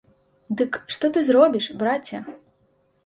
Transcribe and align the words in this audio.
Дык 0.61 0.79
што 0.95 1.11
ты 1.17 1.23
зробіш, 1.29 1.65
браце! 1.83 2.25